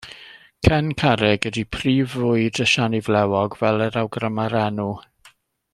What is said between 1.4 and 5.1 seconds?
ydy prif fwyd y siani flewog, fel yr awgryma'r enw.